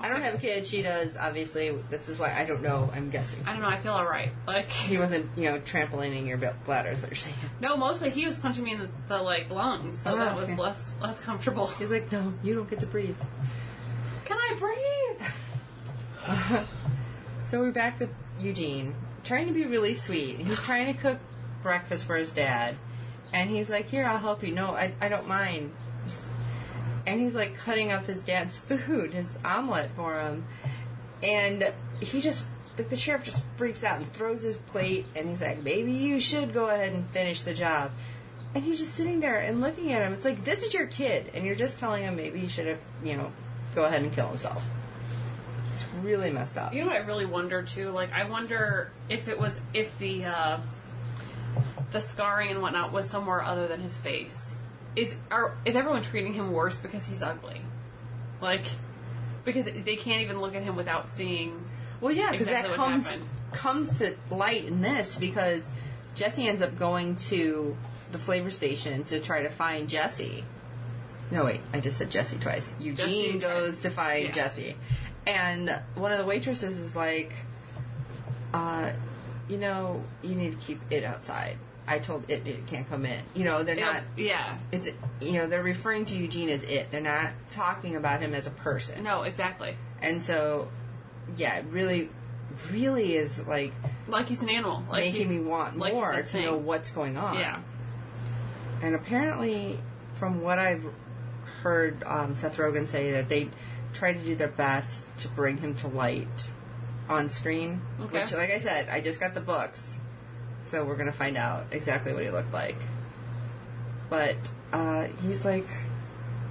[0.00, 0.66] I don't have a kid.
[0.66, 1.70] She does, obviously.
[1.90, 2.90] This is why I don't know.
[2.94, 3.44] I'm guessing.
[3.46, 3.68] I don't know.
[3.68, 4.30] I feel alright.
[4.46, 7.36] Like, He wasn't, you know, trampolining your bladder, is what you're saying.
[7.60, 10.44] no, mostly he was punching me in the, the like lungs, so Oh, that was
[10.50, 10.56] okay.
[10.56, 11.66] less less comfortable.
[11.66, 13.16] He's like, no, you don't get to breathe.
[14.24, 16.66] Can I breathe?
[17.44, 20.38] So we're back to Eugene, trying to be really sweet.
[20.40, 21.18] He's trying to cook
[21.62, 22.76] breakfast for his dad.
[23.32, 24.52] And he's like, here, I'll help you.
[24.52, 25.72] No, I, I don't mind.
[27.08, 30.44] And he's like cutting up his dad's food, his omelet for him.
[31.22, 32.44] And he just
[32.76, 36.20] like the sheriff just freaks out and throws his plate, and he's like, "Maybe you
[36.20, 37.90] should go ahead and finish the job."
[38.54, 40.12] And he's just sitting there and looking at him.
[40.12, 42.78] It's like this is your kid, and you're just telling him maybe he should have,
[43.02, 43.32] you know,
[43.74, 44.62] go ahead and kill himself.
[45.72, 46.74] It's really messed up.
[46.74, 47.90] You know what I really wonder too?
[47.90, 50.60] Like, I wonder if it was if the uh,
[51.90, 54.54] the scarring and whatnot was somewhere other than his face.
[54.96, 57.62] Is are is everyone treating him worse because he's ugly?
[58.40, 58.66] Like,
[59.44, 61.64] because they can't even look at him without seeing.
[62.00, 63.28] Well, yeah, because exactly that comes happened.
[63.52, 65.68] comes to light in this because
[66.14, 67.76] Jesse ends up going to
[68.12, 70.44] the flavor station to try to find Jesse.
[71.30, 72.72] No, wait, I just said Jesse twice.
[72.80, 73.82] Eugene goes twice.
[73.82, 74.32] to find Yeah.
[74.32, 74.76] Jesse,
[75.26, 77.32] and one of the waitresses is like,
[78.54, 78.90] uh,
[79.48, 83.20] "You know, you need to keep it outside." I told it it can't come in.
[83.34, 84.02] You know, they're It'll- not.
[84.16, 84.58] yeah.
[84.72, 84.88] It's
[85.20, 86.90] you know they're referring to Eugene as it.
[86.90, 89.02] They're not talking about him as a person.
[89.02, 89.76] No, exactly.
[90.02, 90.68] And so,
[91.36, 92.08] yeah, it really,
[92.70, 93.72] really is like
[94.06, 94.84] Like he's an animal.
[94.90, 97.34] Like making me want like more to know what's going on.
[97.38, 97.60] Yeah.
[98.82, 99.80] And apparently,
[100.14, 100.84] from what I've
[101.62, 103.48] heard um, Seth Rogen say, that they
[103.92, 106.50] try to do their best to bring him to light
[107.08, 107.80] on screen.
[108.00, 108.20] Okay.
[108.20, 109.96] Which, like I said, I just got the books,
[110.70, 112.76] so we're gonna find out exactly what he looked like.
[114.10, 114.36] But
[114.72, 115.66] uh, he's like,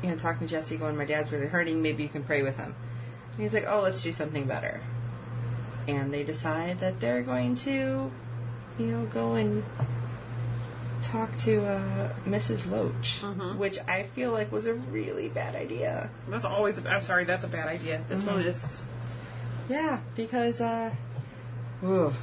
[0.04, 1.82] you know, talking to Jesse, going, "My dad's really hurting.
[1.82, 2.76] Maybe you can pray with him."
[3.34, 4.82] And he's like, "Oh, let's do something better."
[5.88, 8.12] And they decide that they're going to,
[8.78, 9.64] you know, go and
[11.02, 12.70] talk to uh, Mrs.
[12.70, 13.58] Loach, Mm-hmm.
[13.58, 16.10] which I feel like was a really bad idea.
[16.28, 16.84] That's always.
[16.86, 17.24] I'm sorry.
[17.26, 18.02] That's a bad idea.
[18.10, 18.50] This one Mm-hmm.
[18.50, 18.82] is.
[19.70, 20.92] Yeah, because uh,
[21.84, 22.14] ooh,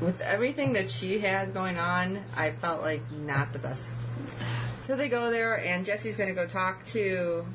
[0.00, 3.96] with everything that she had going on, I felt like not the best.
[4.86, 7.46] So they go there, and Jesse's going to go talk to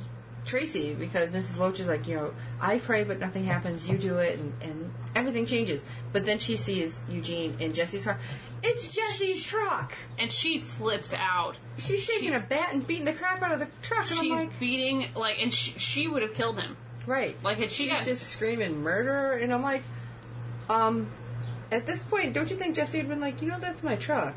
[0.45, 1.58] Tracy because Mrs.
[1.58, 3.88] Loach is like, you know, I pray, but nothing happens.
[3.88, 5.84] You do it, and, and everything changes.
[6.12, 8.19] But then she sees Eugene in Jesse's car.
[8.63, 9.93] It's Jesse's truck.
[10.17, 11.58] And she flips out.
[11.78, 14.10] She's shaking She- a bat and beating the crap out of the truck.
[14.10, 16.75] And I'm She's like, beating like, and she, she would have killed him.
[17.06, 17.38] right.
[17.43, 19.84] Like, had she She's got- just screaming murder, and I'm like,
[20.69, 21.08] um,
[21.71, 24.36] at this point, don't you think Jesse had been like, you know, that's my truck.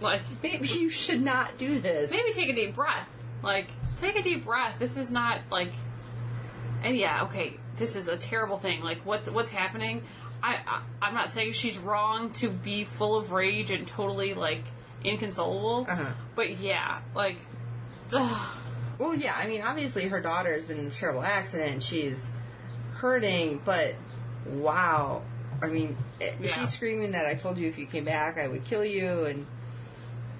[0.00, 2.10] Like, Maybe you should not do this.
[2.10, 3.08] maybe take a deep breath.
[3.42, 4.76] Like, take a deep breath.
[4.78, 5.72] This is not like.
[6.82, 8.82] And yeah, okay, this is a terrible thing.
[8.82, 10.02] Like, what's what's happening?
[10.42, 14.64] I, I I'm not saying she's wrong to be full of rage and totally like
[15.02, 15.86] inconsolable.
[15.88, 16.10] Uh-huh.
[16.34, 17.36] But yeah, like,
[18.12, 18.56] ugh.
[18.98, 22.28] Well, yeah, I mean, obviously her daughter has been in a terrible accident and she's
[22.94, 23.94] hurting, but
[24.46, 25.22] wow.
[25.62, 26.32] I mean, Yeah.
[26.46, 29.46] she's screaming that I told you if you came back I would kill you, and,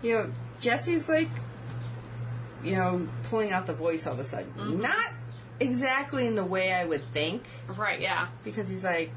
[0.03, 1.29] you know, Jesse's like,
[2.63, 4.53] you know, pulling out the voice all of a sudden.
[4.57, 4.81] Mm-hmm.
[4.83, 5.13] Not
[5.61, 9.11] exactly in the way I would think, right, yeah, because he's like,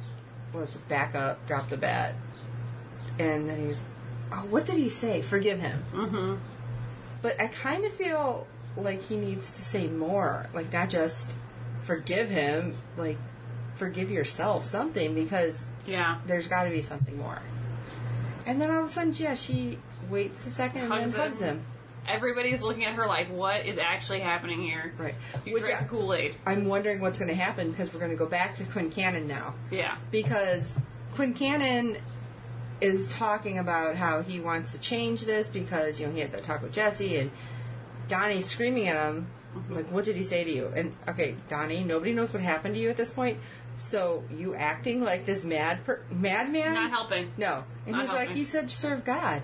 [0.53, 2.15] well, it's back up, drop the bat.
[3.19, 3.81] And then he's,
[4.31, 5.21] oh, what did he say?
[5.21, 5.83] Forgive him.
[5.93, 6.35] mm-hmm.
[7.21, 8.45] But I kind of feel
[8.77, 10.47] like he needs to say more.
[10.53, 11.31] Like, not just
[11.81, 13.17] forgive him, like,
[13.75, 16.19] forgive yourself, something, because yeah.
[16.27, 17.41] there's got to be something more.
[18.45, 21.41] And then all of a sudden, yeah, she waits a second and then Hugs hugs
[21.41, 21.57] him.
[21.57, 21.65] him.
[22.07, 24.93] Everybody's looking at her like, what is actually happening here?
[24.97, 25.15] Right.
[25.45, 26.35] You Which drank I, Kool Aid.
[26.45, 29.55] I'm wondering what's going to happen because we're going to go back to Quincannon now.
[29.69, 29.97] Yeah.
[30.11, 30.79] because
[31.15, 31.99] Quincannon
[32.79, 36.43] is talking about how he wants to change this because you know he had that
[36.43, 37.31] talk with Jesse and
[38.07, 39.75] Donnie's screaming at him mm-hmm.
[39.75, 42.81] like what did he say to you and okay Donnie nobody knows what happened to
[42.81, 43.39] you at this point
[43.77, 47.31] so you acting like this mad per- madman Not helping.
[47.37, 48.35] no and Not he's like helping.
[48.37, 49.43] he said serve God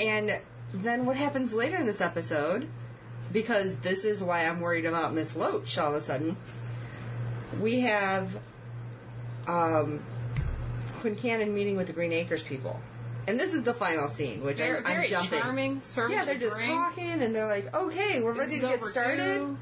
[0.00, 0.40] and
[0.72, 2.66] then what happens later in this episode
[3.32, 6.36] because this is why I'm worried about Miss Loach all of a sudden
[7.60, 8.36] we have
[9.46, 10.02] um,
[11.02, 12.80] Quincannon meeting with the Green Acres people.
[13.26, 15.40] And this is the final scene, which Very, I'm, very I'm jumping.
[15.40, 15.80] charming.
[15.82, 16.70] Serving Yeah, they're just drink.
[16.72, 19.56] talking, and they're like, "Okay, we're ready to get started."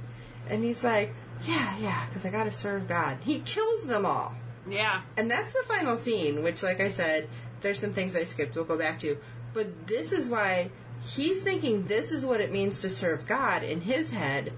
[0.48, 1.12] And he's like,
[1.46, 4.34] "Yeah, yeah, because I got to serve God." He kills them all,
[4.68, 5.02] Yeah.
[5.16, 6.42] and that's the final scene.
[6.42, 7.28] Which, like I said,
[7.60, 8.54] there's some things I skipped.
[8.54, 9.16] We'll go back to,
[9.54, 10.70] but this is why
[11.06, 14.52] he's thinking this is what it means to serve God in his head.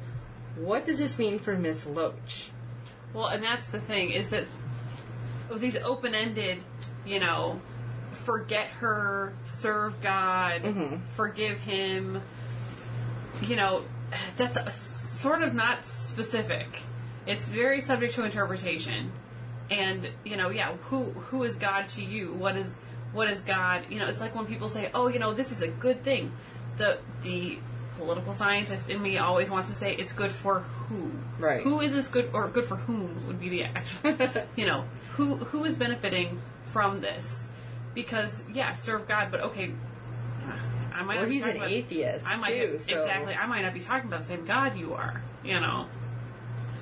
[0.56, 2.50] What does this mean for Miss Loach?
[3.12, 4.44] Well, and that's the thing is that
[5.48, 6.58] with these open-ended,
[7.06, 7.60] you know,
[8.12, 10.96] forget her, serve God, Mm-hmm.
[11.10, 12.22] forgive him.
[13.42, 13.82] You know,
[14.36, 16.82] that's a, sort of not specific.
[17.26, 19.12] It's very subject to interpretation.
[19.70, 22.32] And you know, yeah, who who is God to you?
[22.32, 22.76] What is
[23.12, 23.86] what is God?
[23.88, 26.32] You know, it's like when people say, "Oh, you know, this is a good thing."
[26.76, 27.58] The the
[27.96, 31.10] political scientist in me always wants to say it's good for who.
[31.38, 31.62] Right.
[31.62, 34.16] Who is this good or good for whom would be the actual,
[34.56, 37.48] you know, who who is benefiting from this?
[37.94, 39.72] Because yeah, serve God, but okay,
[40.94, 41.16] I might.
[41.18, 42.78] Well, be he's an about- atheist I might too.
[42.78, 43.34] So exactly.
[43.34, 45.20] I might not be talking about the same God you are.
[45.44, 45.86] You know.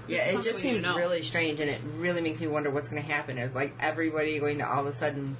[0.08, 3.08] Yeah, it just seems really strange, and it really makes me wonder what's going to
[3.08, 3.38] happen.
[3.38, 5.36] Is like everybody going to all of a sudden,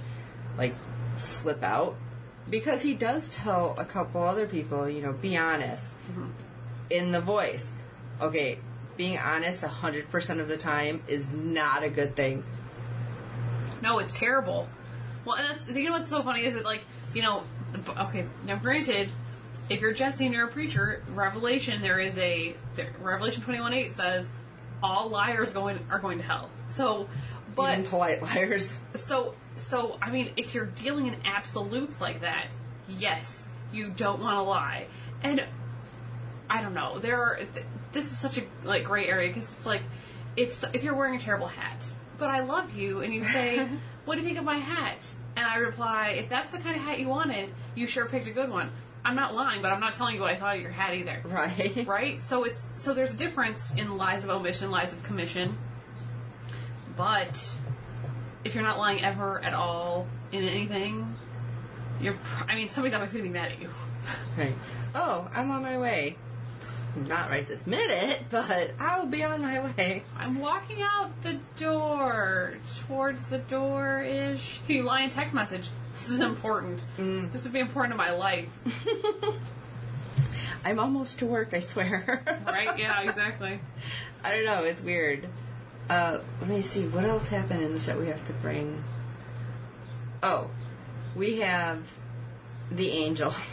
[0.57, 0.75] like,
[1.17, 1.97] flip out?
[2.49, 6.27] Because he does tell a couple other people, you know, be honest Mm-hmm.
[6.91, 7.71] in the voice.
[8.21, 8.59] Okay,
[8.97, 12.45] being honest hundred percent of the time is not a good thing.
[13.83, 14.69] No, it's terrible.
[15.25, 16.83] Well, and that's, you know what's so funny is that like
[17.15, 17.43] you know,
[17.89, 18.27] okay.
[18.47, 19.11] Now, granted,
[19.69, 23.73] if you're Jesse and you're a preacher, Revelation there is a there, Revelation twenty one
[23.73, 24.29] eight says
[24.83, 26.51] all liars going are going to hell.
[26.69, 27.09] So,
[27.55, 28.79] but Even polite liars.
[28.95, 32.49] so so I mean, if you're dealing in absolutes like that,
[32.89, 34.87] yes, you don't want to lie.
[35.23, 35.45] And
[36.51, 36.99] I don't know.
[36.99, 37.37] There are.
[37.37, 39.83] Th- this is such a like gray area because it's like
[40.37, 41.87] if so- if you're wearing a terrible hat,
[42.19, 43.67] but I love you, and you say,
[44.05, 46.83] "What do you think of my hat?" And I reply, "If that's the kind of
[46.83, 48.71] hat you wanted, you sure picked a good one."
[49.05, 51.21] I'm not lying, but I'm not telling you what I thought of your hat either.
[51.25, 51.87] Right.
[51.87, 52.23] Right?
[52.23, 55.59] So it's so there's a difference in lies of omission, lies of commission.
[56.97, 57.55] But
[58.45, 61.17] if you're not lying ever at all in anything,
[62.01, 62.17] you're.
[62.49, 63.71] I mean, somebody's always going to be mad at you.
[64.37, 64.55] Right.
[64.95, 66.17] Oh, I'm on my way.
[66.95, 70.03] Not right this minute, but I'll be on my way.
[70.17, 72.55] I'm walking out the door,
[72.87, 74.61] towards the door ish.
[74.67, 75.71] Can you lie in text message?
[75.93, 76.83] This is important.
[76.99, 78.49] This would be important in my life,
[80.65, 82.23] I'm almost to work, I swear.
[82.47, 82.79] right?
[82.79, 83.61] yeah, exactly.
[84.23, 84.63] I don't know.
[84.63, 85.29] It's weird.
[85.91, 86.87] Uh, let me see.
[86.87, 88.85] What else happened in this that we have to bring?
[90.23, 90.51] Oh,
[91.17, 91.83] we have
[92.71, 93.35] the angel.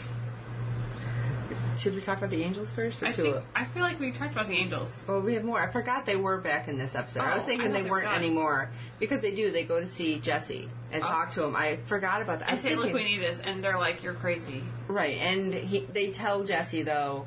[1.80, 3.34] Should we talk about the angels first or I Tulip?
[3.36, 5.02] think I feel like we talked about the angels.
[5.08, 5.60] Well, we have more.
[5.62, 7.20] I forgot they were back in this episode.
[7.22, 8.14] I was Oh, thinking I they weren't were done.
[8.22, 9.50] anymore because they do.
[9.50, 11.06] They go to see Jesse and Oh.
[11.06, 11.56] talk to him.
[11.56, 12.52] I forgot about that.
[12.52, 16.10] I say, "Look, we need this," and they're like, "You're crazy." Right, and he, they
[16.10, 17.24] tell Jesse though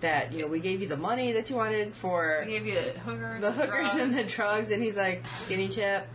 [0.00, 2.74] that you know we gave you the money that you wanted for I gave you
[2.74, 6.06] the hookers, the hookers drugs, and the drugs, and he's like skinny chip,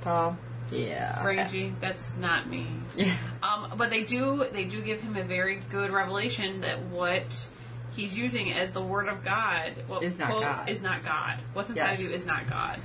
[0.00, 0.38] tall,
[0.70, 1.74] yeah, rangy.
[1.80, 2.66] That's not me.
[2.96, 7.48] yeah, Um, but they do they do give him a very good revelation that what
[7.96, 10.68] he's using as the word of God what Is not quotes God.
[10.68, 11.38] is not God.
[11.52, 11.98] What's inside Yes.
[12.00, 12.78] of you is not God.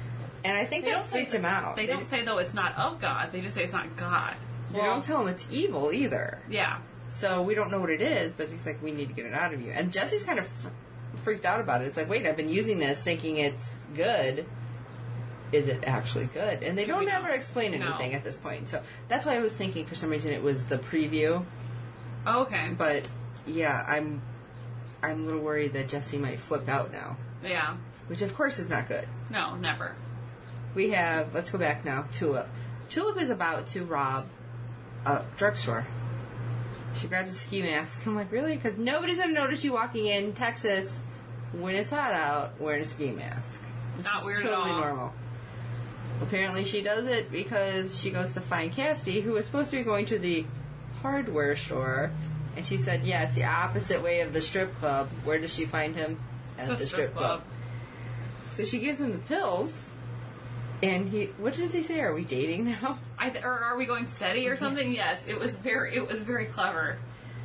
[0.44, 1.76] and I think They that don't say freaked him out.
[1.76, 3.32] They don't say though it's not of God.
[3.32, 4.36] They just say it's not God.
[4.72, 6.38] they Well, don't tell him it's evil either.
[6.50, 6.78] Yeah,
[7.10, 9.34] So we don't know what it is, but he's like, we need to get it
[9.34, 9.72] out of you.
[9.72, 10.68] And Jesse's kind of fr-
[11.24, 11.86] freaked out about it.
[11.86, 14.46] It's like, wait, I've been using this thinking it's good.
[15.52, 16.62] Is it actually good?
[16.64, 17.88] And they don't be ever explain No.
[17.88, 18.70] anything at this point.
[18.70, 21.44] So that's why I was thinking for some reason it was the preview.
[22.28, 23.08] Oh, okay, But
[23.48, 24.22] yeah, I'm
[25.02, 28.70] I'm a little worried that Jesse might flip out now, yeah, which of course is
[28.70, 29.08] not good.
[29.30, 29.96] no, never.
[30.76, 32.06] We have let's go back now.
[32.12, 32.48] Tulip.
[32.90, 34.28] Tulip is about to rob
[35.06, 35.88] a drugstore.
[36.96, 38.06] She grabs a ski mask.
[38.06, 38.56] I'm like, really?
[38.56, 40.92] Because nobody's gonna notice you walking in Texas
[41.54, 43.62] when it's hot out wearing a ski mask.
[43.96, 44.64] This Not weird at all.
[44.64, 45.14] totally normal.
[46.22, 49.84] Apparently, she does it because she goes to find Cassidy, who was supposed to be
[49.84, 50.46] going to the
[51.02, 52.12] hardware store,
[52.58, 55.66] and she said, "Yeah, it's the opposite way of the strip club." Where does she
[55.66, 56.20] find him?
[56.58, 57.42] At the, strip club.
[58.56, 59.90] So she gives him the pills,
[60.84, 61.28] and he.
[61.38, 62.02] What does he say?
[62.02, 63.00] Are we dating now?
[63.18, 64.92] I th- or are we going steady or something?
[64.92, 66.98] Yes, it was very it was very clever.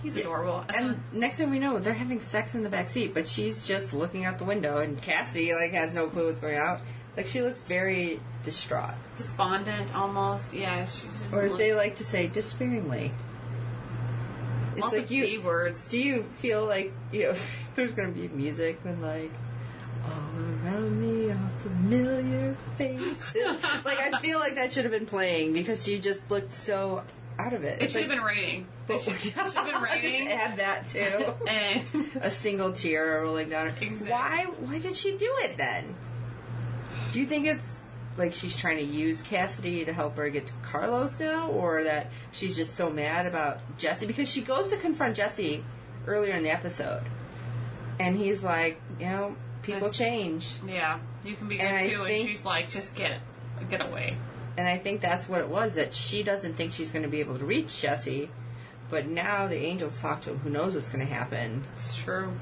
[0.03, 0.65] He's adorable.
[0.75, 3.95] And next thing we know, they're having sex in the back seat, but she's just
[3.95, 6.81] looking out the window, and Cassidy like has no clue what's going on.
[7.17, 10.53] Like she looks very distraught, despondent almost.
[10.53, 13.13] Yeah, she's or as they like to say, despairingly.
[14.73, 15.25] It's lots like you.
[15.27, 15.89] D words.
[15.89, 17.35] Do you feel like you know
[17.77, 19.31] there's gonna be music with like
[20.05, 23.35] all around me are familiar faces?
[23.85, 27.05] like I feel like that should have been playing because she just looked so
[27.39, 27.81] out of it.
[27.81, 28.67] It should have been raining.
[28.87, 30.29] Oh it should, should have been raining.
[30.29, 31.33] Add that too.
[31.49, 31.87] and
[32.21, 33.77] A single tear rolling down her.
[33.81, 34.11] Exactly.
[34.11, 34.45] Why?
[34.61, 35.95] Why did she do it then?
[37.15, 37.79] Do you think it's
[38.17, 42.11] like she's trying to use Cassidy to help her get to Carlos now, or that
[42.33, 45.63] she's just so mad about Jesse because she goes to confront Jesse
[46.09, 47.03] earlier in the episode,
[48.01, 52.03] and he's like, you know, people That's- change, yeah, you can be good And too.
[52.03, 53.21] And she's like, just get
[53.71, 54.17] get away.
[54.57, 57.21] and I think that's what it was that she doesn't think she's going to be
[57.21, 58.29] able to reach Jesse,
[58.91, 60.39] but now the angels talk to him.
[60.41, 61.63] Who knows what's going to happen?
[61.77, 62.33] It's true.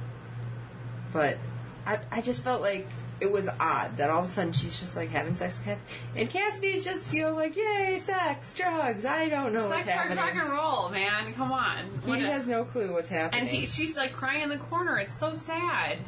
[1.13, 1.37] But
[1.85, 2.89] I, I just felt like
[3.23, 5.87] it was odd that all of a sudden she's just like having sex with Cassidy.
[6.17, 10.17] And Cassidy's just, you know, like, yay, sex, drugs, I don't know Sex, what's drugs,
[10.17, 10.41] rock happening.
[10.43, 11.33] and roll, man.
[11.35, 11.85] Come on.
[12.05, 13.41] He What a- has no clue what's happening.
[13.43, 14.99] and he, she's like crying in the corner.
[14.99, 15.99] It's so sad.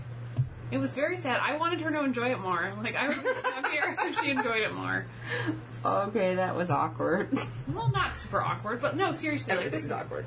[0.70, 1.38] It was very sad.
[1.40, 2.72] I wanted her to enjoy it more.
[2.82, 5.04] Like I would be happier if she enjoyed it more.
[5.84, 7.28] Okay, that was awkward.
[7.72, 10.24] Well, not super awkward, but no, seriously, like this Everything's is awkward.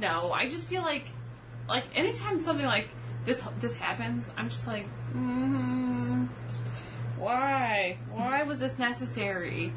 [0.00, 0.32] no.
[0.32, 1.04] I just feel like,
[1.68, 2.88] like anytime something like
[3.24, 5.95] this this happens, I'm just like, mm,
[7.26, 7.98] why?
[8.12, 9.72] Why was this necessary?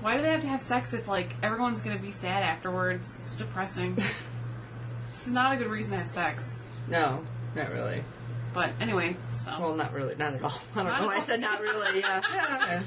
[0.00, 3.14] Why do they have to have sex if like everyone's gonna be sad afterwards?
[3.20, 3.94] It's depressing.
[3.94, 6.64] this is not a good reason to have sex.
[6.88, 7.22] No,
[7.54, 8.02] not really.
[8.52, 10.60] But anyway, so Well, not really, not at all.
[10.74, 12.00] I don't Not know why I said not really.
[12.00, 12.20] Yeah.
[12.34, 12.82] yeah.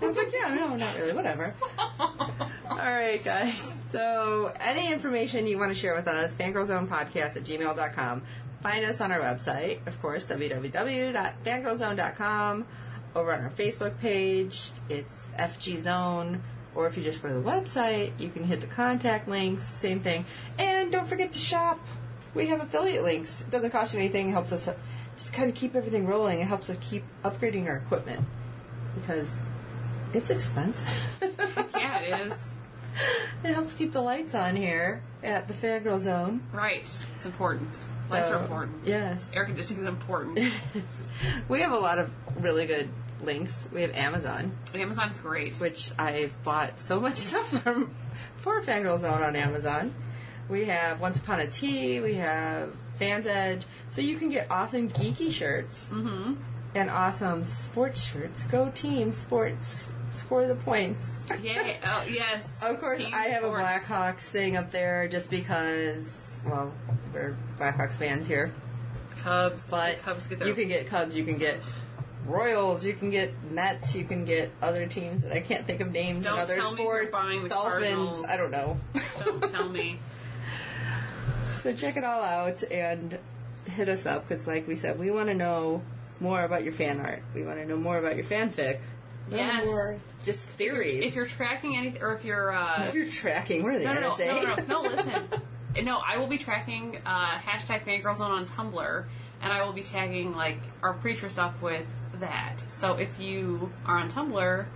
[0.00, 1.12] I was like, yeah, no, not really.
[1.12, 1.52] Whatever.
[1.78, 3.70] All right, guys.
[3.92, 8.22] So, any information you want to share with us, fangirlzonepodcast at gmail.com.
[8.62, 12.66] Find us on our website, of course, www.fangirlzone.com.
[13.14, 16.42] Over on our Facebook page, it's FG Zone.
[16.74, 20.00] Or if you just go to the website, you can hit the contact links, same
[20.00, 20.24] thing.
[20.58, 21.78] And don't forget to shop.
[22.34, 23.42] We have affiliate links.
[23.42, 24.74] It doesn't cost you anything, it helps us uh,
[25.16, 26.40] just kind of keep everything rolling.
[26.40, 28.24] It helps us keep upgrading our equipment
[28.96, 29.40] because
[30.12, 30.88] it's expensive.
[31.76, 32.42] yeah, it is
[33.44, 36.42] It helps keep the lights on here at the Fangirl Zone.
[36.52, 36.82] right.
[37.16, 37.84] It's important.
[38.10, 38.76] Lights So, are important.
[38.84, 39.30] Yes.
[39.32, 40.40] Air conditioning is important.
[41.48, 42.10] we have a lot of
[42.42, 42.88] really good
[43.24, 43.66] links.
[43.72, 45.56] We have Amazon, Amazon's great.
[45.58, 47.94] which I've bought so much stuff from
[48.36, 49.94] for Fangirl Zone on Amazon.
[50.48, 52.00] We have Once Upon a Tea.
[52.00, 53.62] We have Fans Edge.
[53.90, 56.34] So you can get awesome geeky shirts mm-hmm.
[56.74, 58.44] and awesome sports shirts.
[58.44, 59.90] Go team sports.
[60.10, 61.10] Score the points.
[61.42, 61.76] Yeah.
[61.86, 62.62] Oh, yes.
[62.62, 63.62] Of course, Team I have sports.
[63.62, 66.72] a Blackhawks thing up there just because, well,
[67.12, 68.52] we're Blackhawks fans here.
[69.22, 69.68] Cubs.
[69.68, 70.48] But the Cubs get their.
[70.48, 71.60] you can get Cubs, you can get
[72.26, 75.92] Royals, you can get Mets, you can get other teams that I can't think of
[75.92, 77.10] names Don't in other sports.
[77.10, 78.26] Dolphins, Cardinals.
[78.26, 78.80] I don't know.
[79.24, 79.98] Don't tell me.
[81.62, 83.18] so check it all out and
[83.66, 85.82] hit us up because, like we said, we want to know
[86.20, 87.22] more about your fan art.
[87.34, 88.80] We want to know more about your fanfic.
[89.30, 89.66] Yes.
[89.66, 91.04] more just theories.
[91.04, 92.52] If you're tracking anything, or if you're.
[92.52, 94.40] Uh, If you're tracking, what are they no, no, going to no, say?
[94.40, 95.84] no, no, no, listen.
[95.84, 99.04] No, I will be tracking uh, hashtag fangirlzone on Tumblr,
[99.42, 101.86] and I will be tagging like our preacher stuff with
[102.20, 102.62] that.
[102.68, 104.66] So if you are on Tumblr,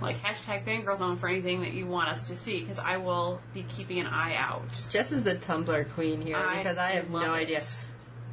[0.00, 3.64] like hashtag fangirlzone for anything that you want us to see, because I will be
[3.64, 4.62] keeping an eye out.
[4.90, 7.42] Jess is the Tumblr queen here I because I have no it.
[7.42, 7.62] idea.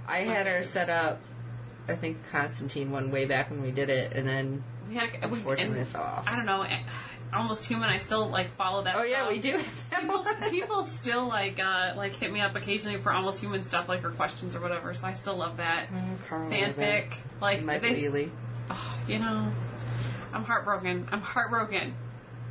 [0.08, 1.22] I had her set up.
[1.88, 5.38] I think Constantine one way back when we did it, and then We had, we,
[5.38, 6.28] unfortunately and it fell off.
[6.28, 6.66] I don't know.
[7.34, 7.90] Almost human.
[7.90, 8.96] I still like follow that.
[8.96, 9.62] Oh yeah, we do.
[10.00, 14.02] people, people still like uh, like hit me up occasionally for almost human stuff like
[14.02, 15.88] her questions or whatever so i still love that
[16.28, 17.90] Carl fanfic like Mike they,
[18.72, 19.52] oh, you know
[20.34, 21.94] i'm heartbroken i'm heartbroken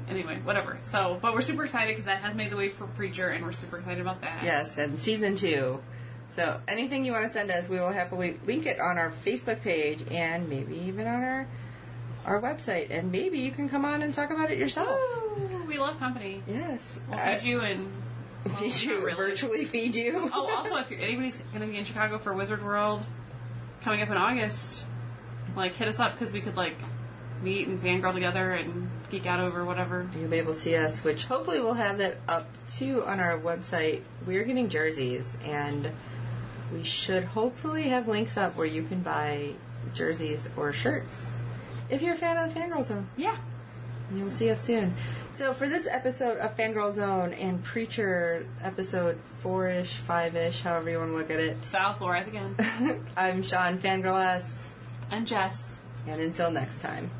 [0.08, 3.28] anyway whatever so but we're super excited because that has made the way for preacher
[3.28, 5.80] and we're super excited about that Yes, and season two.
[6.36, 9.62] So anything you want to send us, we will happily link it on our Facebook
[9.62, 11.46] page and maybe even on our
[12.24, 12.90] our website.
[12.90, 14.98] And maybe you can come on and talk about it yourself.
[15.36, 17.90] Woo, we love company Yes, we'll I- feed you and
[18.44, 19.14] well, feed you, really.
[19.16, 20.30] virtually feed you.
[20.34, 23.02] oh also if you're, anybody's going to be in chicago for wizard world
[23.82, 24.86] coming up in august
[25.56, 26.76] like hit us up because we could like
[27.42, 31.02] meet and fangirl together and geek out over whatever You'll be able to see us,
[31.04, 34.02] which hopefully we'll have that up too on our website.
[34.26, 35.90] We're getting jerseys, and
[36.72, 39.54] we should hopefully have links up where you can buy
[39.94, 41.32] jerseys or shirts.
[41.90, 43.36] If you're a fan of the Fangirl Zone, yeah
[44.14, 44.94] you'll see us soon.
[45.32, 50.90] So for this episode of Fangirl Zone and Preacher episode four ish, five ish, however
[50.90, 52.56] you want to look at it, South rise again.
[53.16, 54.70] I'm Sean Fangirl S,
[55.10, 55.74] and Jess.
[56.06, 57.10] and until next time.